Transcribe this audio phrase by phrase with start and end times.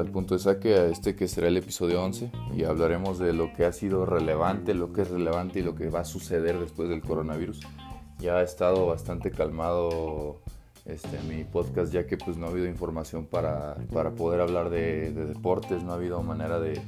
[0.00, 3.52] al punto de saque, a este que será el episodio 11 y hablaremos de lo
[3.52, 6.88] que ha sido relevante, lo que es relevante y lo que va a suceder después
[6.88, 7.60] del coronavirus.
[8.18, 10.40] Ya ha estado bastante calmado
[10.84, 15.12] este, mi podcast ya que pues no ha habido información para, para poder hablar de,
[15.12, 16.80] deportes, no ha habido manera de,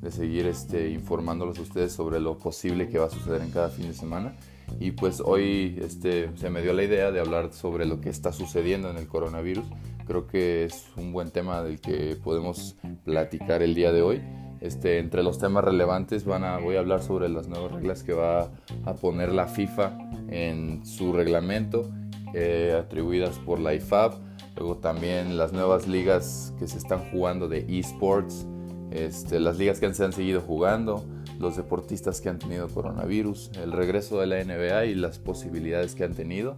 [0.00, 3.68] de seguir este, informándolos a ustedes sobre lo posible que va a suceder en cada
[3.68, 4.36] fin de semana.
[4.80, 8.32] Y pues hoy este, se me dio la idea de hablar sobre lo que está
[8.32, 9.64] sucediendo en el coronavirus
[10.06, 14.22] Creo que es un buen tema del que podemos platicar el día de hoy.
[14.60, 18.12] Este, entre los temas relevantes van a, voy a hablar sobre las nuevas reglas que
[18.12, 18.50] va
[18.84, 19.96] a poner la FIFA
[20.28, 21.90] en su reglamento,
[22.34, 24.14] eh, atribuidas por la IFAB.
[24.56, 28.46] Luego también las nuevas ligas que se están jugando de esports,
[28.90, 31.04] este, las ligas que se han seguido jugando,
[31.38, 36.04] los deportistas que han tenido coronavirus, el regreso de la NBA y las posibilidades que
[36.04, 36.56] han tenido.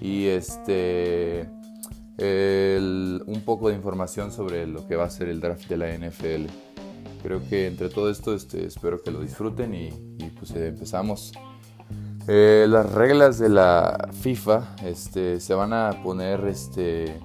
[0.00, 1.48] Y este
[2.20, 6.46] un poco de información sobre lo que va a ser el draft de la NFL.
[7.22, 9.90] Creo que entre todo esto este, espero que lo disfruten y,
[10.38, 11.32] pues eh, empezamos.
[12.26, 17.18] Eh, las reglas de la FIFA este, se van a poner este,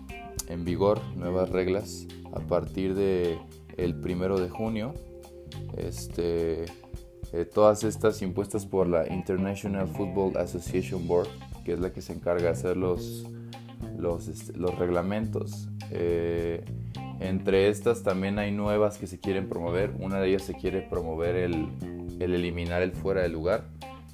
[0.48, 3.38] en vigor, nuevas reglas, a partir de
[3.78, 4.94] el primero de junio.
[5.78, 6.66] Este,
[7.34, 11.28] eh, todas estas impuestas por la International Football Association Board,
[11.66, 13.25] que es la que se encarga de hacer los,
[13.98, 15.67] los, este, los reglamentos.
[15.90, 16.64] Eh,
[17.20, 19.95] entre estas también hay nuevas que se quieren promover.
[20.00, 21.70] Una de ellas se quiere promover el,
[22.20, 23.64] el, eliminar el fuera de lugar.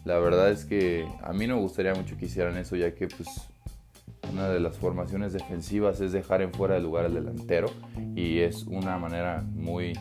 [0.06, 3.08] La verdad es que a mí no me gustaría mucho que hicieran eso, ya que
[3.08, 3.28] pues
[4.32, 7.70] una de las formaciones defensivas es dejar en fuera de lugar al delantero
[8.16, 9.94] y es una manera muy,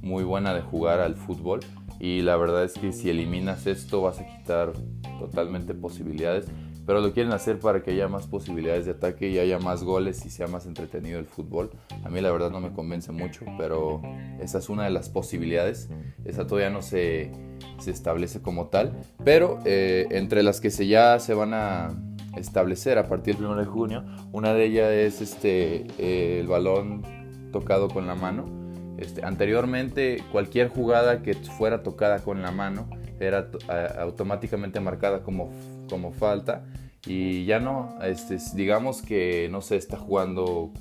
[0.00, 1.60] muy buena de jugar al fútbol.
[1.98, 4.72] Y la verdad es que si eliminas esto vas a quitar
[5.18, 6.46] totalmente posibilidades
[6.86, 10.24] pero lo quieren hacer para que haya más posibilidades de ataque y haya más goles
[10.24, 11.70] y sea más entretenido el fútbol.
[12.04, 14.00] A mí la verdad no me convence mucho, pero
[14.40, 15.90] esa es una de las posibilidades.
[16.24, 17.32] Esa todavía no se,
[17.78, 21.90] se establece como tal, pero eh, entre las que se ya se van a
[22.36, 27.02] establecer a partir del 1 de junio, una de ellas es este, eh, el balón
[27.50, 28.65] tocado con la mano.
[28.98, 32.88] Este, anteriormente cualquier jugada que fuera tocada con la mano
[33.20, 33.50] era
[33.98, 35.50] automáticamente marcada como,
[35.88, 36.64] como falta.
[37.06, 40.72] Y ya no, este, digamos que no se está jugando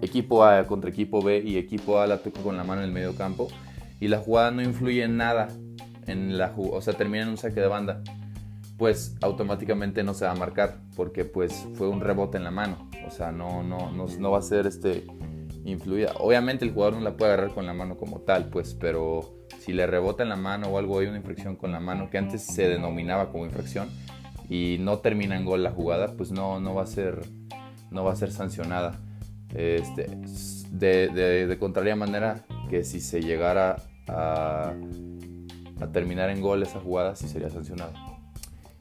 [0.00, 2.92] equipo A contra equipo B y equipo A la toca con la mano en el
[2.92, 3.48] medio campo
[4.00, 5.48] y la jugada no influye en nada,
[6.06, 8.02] en la, o sea, termina en un saque de banda,
[8.76, 12.90] pues automáticamente no se va a marcar porque pues fue un rebote en la mano,
[13.06, 15.06] o sea, no, no, no, no va a ser este
[16.18, 19.72] Obviamente el jugador no la puede agarrar con la mano como tal, pues, pero si
[19.72, 22.42] le rebota en la mano o algo, hay una infracción con la mano que antes
[22.42, 23.88] se denominaba como infracción
[24.48, 27.20] y no termina en gol la jugada, pues no, no, va, a ser,
[27.90, 29.00] no va a ser sancionada.
[29.54, 30.08] Este,
[30.70, 33.76] de, contraria manera que si se llegara
[34.08, 34.72] a,
[35.80, 37.92] a, terminar en gol esa jugada, sí sería sancionada.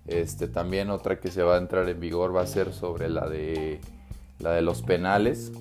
[0.07, 3.29] Este, también otra que se va a entrar en vigor va a ser sobre la
[3.29, 3.79] de,
[4.39, 5.51] la de los penales.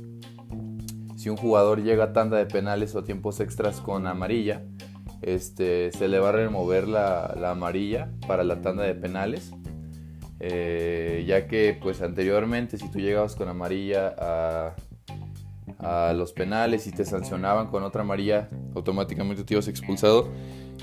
[1.20, 4.62] Si un jugador llega a tanda de penales o tiempos extras con amarilla,
[5.20, 9.52] este, se le va a remover la, amarilla para la tanda de penales.
[10.38, 14.76] Eh, ya que pues anteriormente si tú llegabas con amarilla a,
[15.78, 20.28] a, los penales y te sancionaban con otra amarilla, automáticamente te ibas expulsado.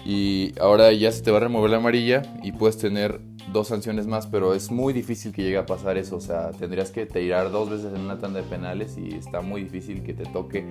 [0.06, 3.20] Y ahora ya se te va a remover la amarilla y puedes tener
[3.52, 6.18] dos sanciones más, pero es muy difícil que llegue a pasar eso.
[6.18, 9.64] O sea, tendrías que tirar dos veces en una tanda de penales y está muy
[9.64, 10.66] difícil que te toque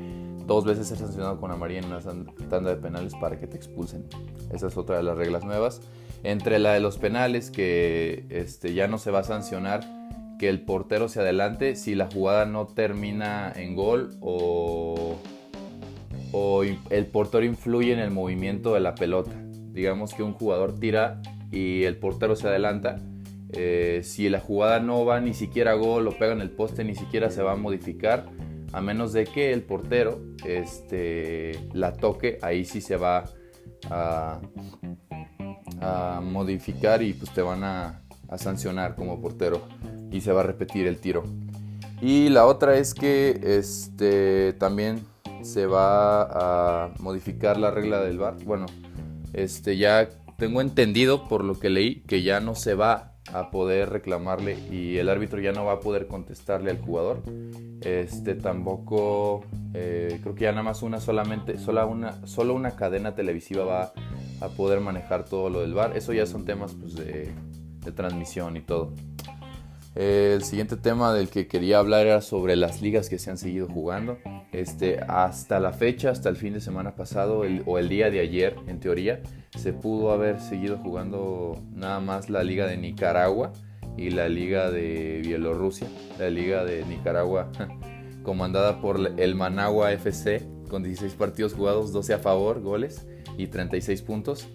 [0.47, 2.01] dos veces ser sancionado con amarilla en una
[2.49, 4.07] tanda de penales para que te expulsen.
[4.53, 5.81] Esa es otra de las reglas nuevas.
[6.23, 9.85] Entre la de los penales, que este, ya no se va a sancionar
[10.39, 15.17] que el portero se adelante si la jugada no termina en gol o,
[16.33, 19.33] o el portero influye en el movimiento de la pelota.
[19.73, 21.21] Digamos que un jugador tira
[21.51, 22.97] y el portero se adelanta.
[23.53, 26.85] Eh, si la jugada no va ni siquiera a gol o pega en el poste,
[26.85, 28.27] ni siquiera se va a modificar
[28.73, 33.25] a menos de que el portero este, la toque, ahí sí se va
[33.91, 34.41] a,
[36.23, 38.03] modificar y pues te van a,
[38.37, 39.63] sancionar como portero
[40.17, 41.25] y se va a repetir el tiro.
[42.01, 45.01] Y la otra es que este, también
[45.43, 46.23] se va
[46.85, 48.37] a modificar la regla del bar.
[48.45, 48.67] Bueno,
[49.33, 53.91] este, ya tengo entendido por lo que leí que ya no se va a poder
[53.91, 57.23] reclamarle y el árbitro ya no va a poder contestarle al jugador.
[57.81, 63.15] Este tampoco eh, creo que ya nada más una solamente, sola una, solo una cadena
[63.15, 63.93] televisiva va
[64.41, 65.97] a poder manejar todo lo del bar.
[65.97, 67.33] Eso ya son temas pues, de,
[67.95, 68.93] transmisión y todo.
[69.99, 73.39] Eh, el siguiente tema del que quería hablar era sobre las ligas que se han
[73.39, 74.19] seguido jugando.
[74.53, 78.57] Este, hasta la fecha, hasta el fin de semana pasado o el día de ayer,
[78.67, 79.23] en teoría,
[79.57, 83.55] se pudo haber seguido jugando nada más la liga de Nicaragua
[83.97, 85.89] y la liga de Bielorrusia.
[86.19, 87.51] La liga de Nicaragua,
[88.23, 93.07] comandada por el Managua FC, con 16 partidos jugados, 12 a favor, goles
[93.39, 94.47] y 36 puntos.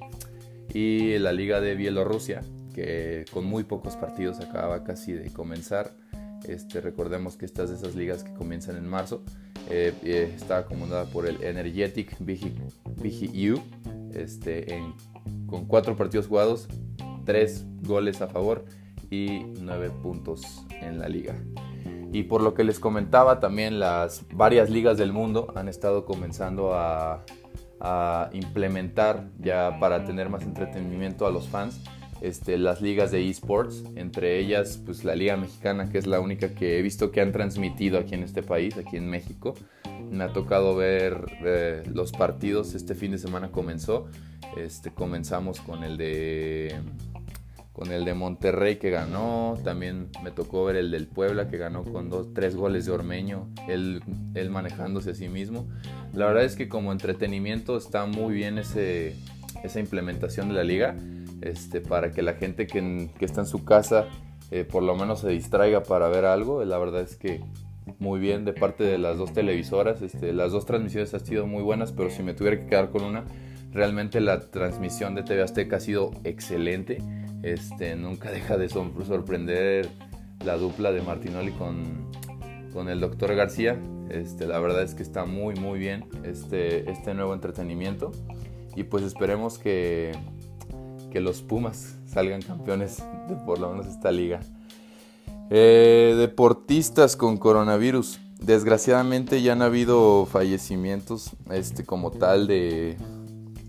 [0.71, 2.41] Y la liga de Bielorrusia,
[2.73, 5.91] que con muy pocos partidos acababa casi de comenzar.
[6.47, 9.21] Este, recordemos que estas de esas ligas que comienzan en marzo
[9.69, 13.62] eh, eh, está acomodada por el Energetic BGU
[14.13, 14.83] este,
[15.45, 16.68] con cuatro partidos jugados,
[17.25, 18.65] tres goles a favor
[19.09, 21.35] y nueve puntos en la liga.
[22.13, 26.73] Y por lo que les comentaba, también las varias ligas del mundo han estado comenzando
[26.73, 27.23] a,
[27.79, 31.79] a implementar ya para tener más entretenimiento a los fans
[32.21, 36.53] este, las ligas de esports, entre ellas pues la Liga Mexicana, que es la única
[36.53, 39.56] que he visto que han transmitido aquí en este país, aquí en México.
[40.09, 44.07] Me ha tocado ver eh, los partidos, este fin de semana comenzó,
[44.57, 46.75] este, comenzamos con el de
[47.73, 51.83] con el de Monterrey que ganó, también me tocó ver el del Puebla que ganó
[51.83, 54.03] con dos, tres goles de Ormeño, él,
[54.35, 55.68] él manejándose a sí mismo.
[56.13, 59.15] La verdad es que como entretenimiento está muy bien ese,
[59.63, 60.95] esa implementación de la liga
[61.41, 64.07] este, para que la gente que, está en su casa
[64.51, 66.63] eh, por lo menos se distraiga para ver algo.
[66.65, 67.41] La verdad es que
[67.99, 70.01] muy bien de parte de las dos televisoras.
[70.01, 73.03] Este, las dos transmisiones han sido muy buenas, pero si me tuviera que quedar con
[73.03, 73.23] una,
[73.71, 76.97] realmente la transmisión de TV Azteca ha sido excelente.
[77.44, 79.89] Este, nunca deja de sorprender
[80.45, 82.11] la dupla de Martinoli con,
[82.73, 83.79] con el doctor García.
[84.09, 88.11] Este, la verdad es que está muy muy bien este, este nuevo entretenimiento.
[88.75, 90.11] Y pues esperemos que,
[91.11, 94.39] que los Pumas salgan campeones de por lo menos esta liga.
[95.51, 98.19] Eh, deportistas con coronavirus.
[98.39, 102.97] Desgraciadamente ya han habido fallecimientos este, como tal de,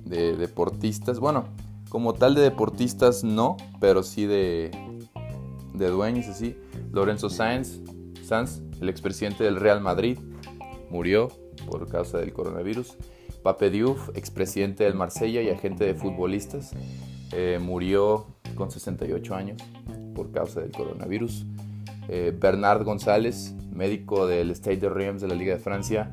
[0.06, 1.18] de deportistas.
[1.18, 1.44] Bueno,
[1.90, 4.70] como tal de deportistas no, pero sí de,
[5.74, 6.56] de dueños así.
[6.90, 7.80] Lorenzo Sanz,
[8.80, 10.18] el expresidente del Real Madrid,
[10.88, 11.28] murió
[11.70, 12.96] por causa del coronavirus.
[13.42, 16.72] Pape Diouf, expresidente del Marsella y agente de futbolistas.
[17.32, 19.62] Eh, murió con 68 años
[20.14, 21.46] por causa del coronavirus.
[22.08, 26.12] Eh, Bernard González, médico del Stade de Reims de la Liga de Francia,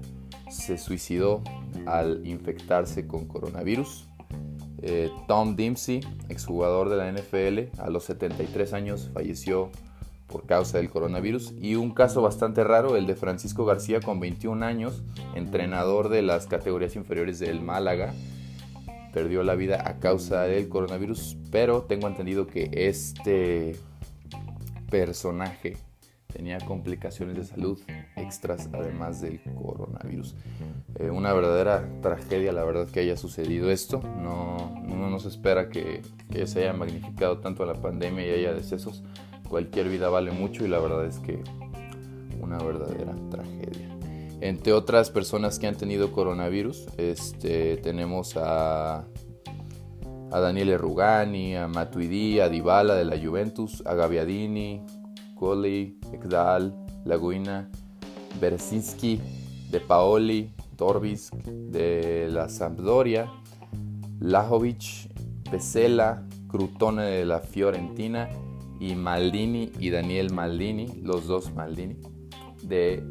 [0.50, 1.44] se suicidó
[1.86, 4.08] al infectarse con coronavirus.
[4.82, 6.00] Eh, Tom Dempsey,
[6.30, 9.72] exjugador de la NFL, a los 73 años falleció
[10.28, 11.54] por causa del coronavirus.
[11.60, 15.04] Y un caso bastante raro, el de Francisco García, con 21 años,
[15.36, 18.14] entrenador de las categorías inferiores del Málaga,
[19.14, 23.76] perdió la vida a causa del coronavirus, pero tengo entendido que este
[24.90, 25.78] personaje
[26.28, 27.80] tenía complicaciones de salud
[28.16, 30.36] extras además del coronavirus.
[31.00, 34.02] Eh, una verdadera tragedia, la verdad, que haya sucedido esto.
[34.02, 36.02] No, no nos espera que,
[36.32, 39.04] que, se haya magnificado tanto la pandemia y haya decesos.
[39.48, 41.42] Cualquier vida vale mucho y la verdad es que
[42.40, 43.99] una verdadera tragedia.
[44.42, 49.06] Entre otras personas que han tenido coronavirus, este, tenemos a,
[50.32, 54.86] a Daniele Rugani, a Matuidi, a Dybala de la Juventus, a Gaviadini,
[55.36, 57.70] Colli, Ekdal, Laguina,
[58.40, 59.20] Bersinski,
[59.72, 63.30] De Paoli, Torbis de la Sampdoria,
[64.22, 65.12] Lajovic,
[65.52, 68.30] Pesela, Crutone de la Fiorentina
[68.80, 71.98] y Maldini y Daniel Maldini, los dos Maldini,
[72.64, 73.04] de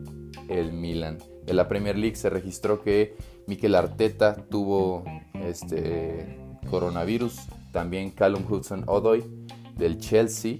[0.49, 1.19] el Milan.
[1.47, 6.39] En la Premier League se registró que Mikel Arteta tuvo este
[6.71, 7.41] coronavirus,
[7.73, 9.25] también Callum Hudson Odoi
[9.77, 10.59] del Chelsea,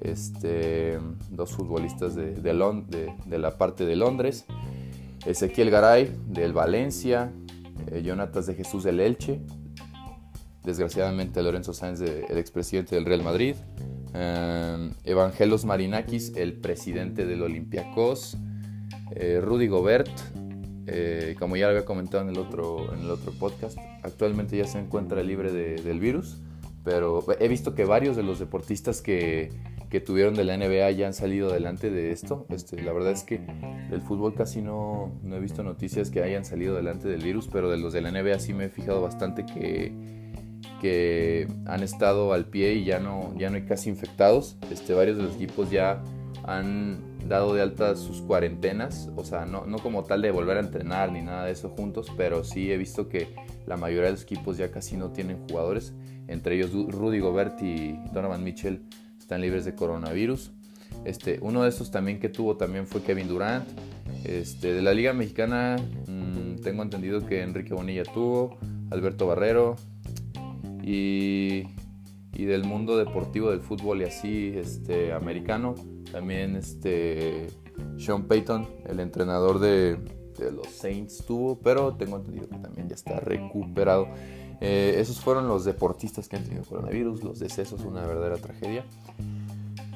[0.00, 0.98] este,
[1.30, 4.46] dos futbolistas de, de, la parte de Londres,
[5.24, 7.32] Ezequiel Garay del Valencia,
[7.90, 9.40] eh, Jonatas de Jesús del Elche,
[10.64, 13.54] desgraciadamente Lorenzo Sáenz, el expresidente del Real Madrid,
[14.14, 18.36] eh, Evangelos Marinakis, el presidente del Olympiacos,
[19.12, 20.10] eh, Rudy Gobert,
[20.86, 24.66] eh, como ya lo había comentado en el, otro, en el otro podcast, actualmente ya
[24.66, 26.38] se encuentra libre del virus,
[26.82, 29.50] pero he visto que varios de los deportistas que,
[29.88, 32.46] que, tuvieron de la NBA ya han salido adelante de esto.
[32.50, 33.40] Este, la verdad es que
[33.90, 37.70] del fútbol casi no, no he visto noticias que hayan salido adelante del virus, pero
[37.70, 39.94] de los de la NBA sí me he fijado bastante que,
[40.82, 44.58] que han estado al pie y ya no, ya no hay casi infectados.
[44.70, 46.02] Este, varios de los equipos ya
[46.46, 50.60] han dado de alta sus cuarentenas, o sea, no, no, como tal de volver a
[50.60, 53.34] entrenar ni nada de eso juntos, pero sí he visto que
[53.66, 55.94] la mayoría de los equipos ya casi no tienen jugadores,
[56.28, 58.82] entre ellos Rudy Gobert y Donovan Mitchell
[59.18, 60.52] están libres de coronavirus.
[61.04, 63.66] Este, uno de esos también que tuvo también fue Kevin Durant.
[64.24, 65.76] Este, de la Liga Mexicana
[66.06, 68.58] mm, tengo entendido que Enrique Bonilla tuvo,
[68.90, 69.76] Alberto Barrero
[70.82, 71.64] y,
[72.34, 75.74] y, del mundo deportivo del fútbol y así este, americano
[76.12, 77.48] también este,
[77.98, 79.98] Sean Payton, el entrenador de,
[80.52, 84.08] los Saints tuvo, pero tengo entendido que también ya está recuperado.
[84.60, 88.84] Eh, esos fueron los deportistas que han tenido coronavirus, los decesos, una verdadera tragedia.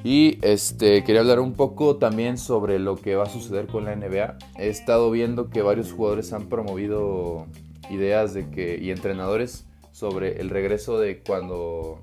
[0.03, 3.95] Y este, quería hablar un poco también sobre lo que va a suceder con la
[3.95, 4.37] NBA.
[4.57, 7.47] He estado viendo que varios jugadores han promovido
[7.89, 11.99] ideas de que, y entrenadores sobre el regreso de cuando,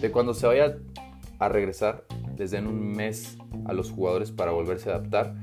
[0.00, 0.76] de cuando se vaya
[1.38, 2.04] a regresar,
[2.36, 5.34] desde en un mes a los jugadores para volverse a adaptar.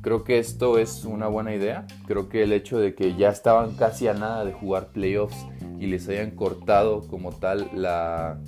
[0.00, 1.86] Creo que esto es una buena idea.
[2.06, 5.46] Creo que el hecho de que ya estaban casi a nada de jugar playoffs
[5.78, 8.38] y les hayan cortado como tal la,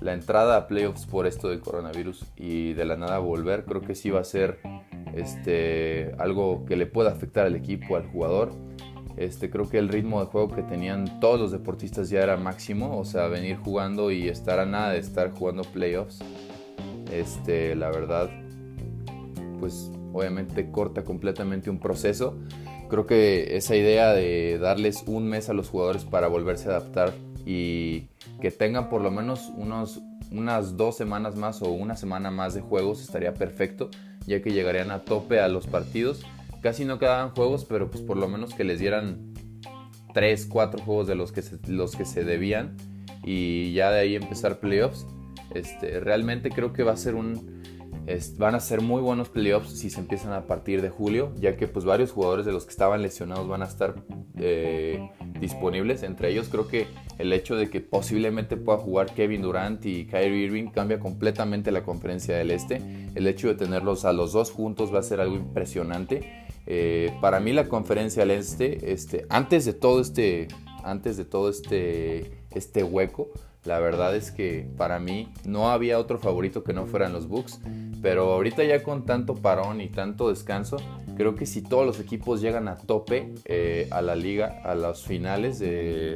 [0.00, 3.94] la entrada a playoffs por esto del coronavirus y de la nada volver, creo que
[3.94, 4.58] sí va a ser
[5.14, 8.52] este, algo que le pueda afectar al equipo, al jugador.
[9.18, 12.96] Este, creo que el ritmo de juego que tenían todos los deportistas ya era máximo,
[12.96, 16.20] o sea, venir jugando y estar a nada de estar jugando playoffs.
[17.12, 18.30] Este, la verdad,
[19.58, 22.38] pues obviamente corta completamente un proceso.
[22.88, 27.12] Creo que esa idea de darles un mes a los jugadores para volverse a adaptar
[27.44, 28.06] y
[28.40, 33.02] que tengan por lo menos unas dos semanas más o una semana más de juegos
[33.02, 33.90] estaría perfecto,
[34.26, 36.24] ya que llegarían a tope a los partidos.
[36.62, 39.32] Casi no quedaban juegos, pero pues por lo menos que les dieran
[40.14, 42.76] 3, 4 juegos de los que se, los que se debían
[43.24, 45.06] y ya de ahí empezar playoffs.
[45.54, 47.62] Este, realmente creo que va a ser un,
[48.38, 51.68] van a ser muy buenos playoffs si se empiezan a partir de julio, ya que
[51.68, 53.94] pues varios jugadores de los que estaban lesionados van a estar
[54.36, 55.10] eh,
[55.40, 56.02] disponibles.
[56.02, 56.86] Entre ellos creo que
[57.18, 61.82] el hecho de que posiblemente pueda jugar Kevin Durant y Kyrie Irving cambia completamente la
[61.82, 62.80] conferencia del Este.
[63.14, 66.46] El hecho de tenerlos a los dos juntos va a ser algo impresionante.
[66.70, 70.48] Eh, para mí la conferencia del Este, este, antes de todo este,
[70.84, 73.30] antes de todo este, este hueco,
[73.64, 77.58] la verdad es que para mí no había otro favorito que no fueran los Bucks.
[78.02, 80.76] Pero ahorita ya con tanto parón y tanto descanso,
[81.16, 85.04] creo que si todos los equipos llegan a tope eh, a la liga, a los
[85.04, 85.62] finales,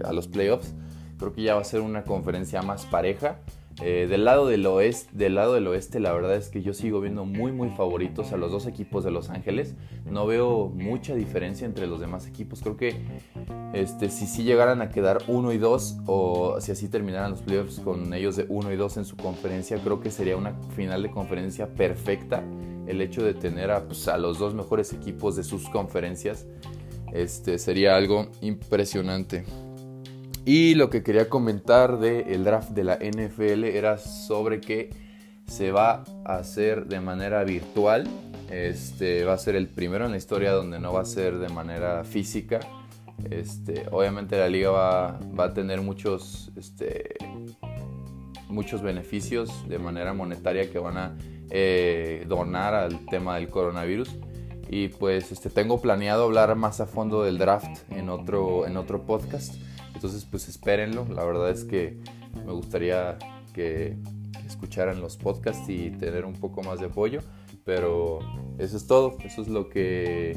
[0.04, 0.74] a los playoffs,
[1.18, 3.38] creo que ya va a ser una conferencia más pareja.
[3.80, 7.00] Eh, del, lado del, oeste, del lado del oeste, la verdad es que yo sigo
[7.00, 9.74] viendo muy, muy favoritos a los dos equipos de Los Ángeles.
[10.04, 12.60] No veo mucha diferencia entre los demás equipos.
[12.60, 13.00] Creo que
[13.72, 17.80] este, si sí llegaran a quedar 1 y 2 o si así terminaran los playoffs
[17.80, 21.10] con ellos de 1 y 2 en su conferencia, creo que sería una final de
[21.10, 22.44] conferencia perfecta.
[22.86, 26.46] El hecho de tener a, pues, a los dos mejores equipos de sus conferencias
[27.12, 29.44] este, sería algo impresionante.
[30.44, 34.90] Y lo que quería comentar del draft de la NFL era sobre que
[35.46, 38.08] se va a hacer de manera virtual.
[38.50, 41.48] Este va a ser el primero en la historia donde no va a ser de
[41.48, 42.58] manera física.
[43.30, 47.14] Este, obviamente la liga va, a tener muchos, este,
[48.48, 51.16] muchos beneficios de manera monetaria que van a
[51.50, 54.10] eh, donar al tema del coronavirus.
[54.68, 59.02] Y pues este, tengo planeado hablar más a fondo del draft en otro, en otro
[59.02, 59.54] podcast.
[59.94, 61.06] Entonces, pues espérenlo.
[61.08, 61.98] La verdad es que
[62.44, 63.18] me gustaría
[63.52, 63.96] que,
[64.46, 67.20] escucharan los podcasts y tener un poco más de apoyo.
[67.64, 68.20] Pero
[68.58, 69.16] eso es todo.
[69.24, 70.36] Eso es lo que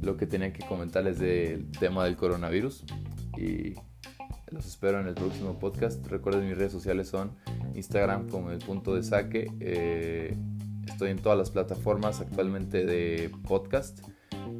[0.00, 2.84] lo que tenía que comentarles del tema del coronavirus.
[3.36, 3.74] Y
[4.50, 6.06] los espero en el próximo podcast.
[6.06, 7.36] Recuerden mis redes sociales son
[7.74, 9.50] Instagram como el punto de saque.
[9.60, 10.36] Eh,
[10.86, 14.00] estoy en todas las plataformas actualmente de podcast.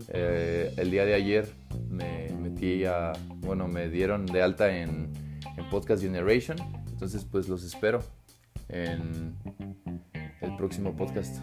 [0.08, 1.48] Eh, el día de ayer
[1.88, 5.12] me metí a, bueno, me dieron de alta en,
[5.56, 6.58] en Podcast Generation.
[6.88, 8.02] Entonces, pues los espero
[8.68, 9.36] en
[10.40, 11.40] el próximo podcast.